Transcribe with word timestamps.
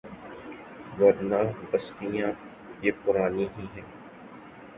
ورنہ 0.99 1.39
بستیاں 1.69 2.31
یہ 2.83 2.91
پرانی 3.03 3.47
ہی 3.57 3.65
ہیں۔ 3.75 3.87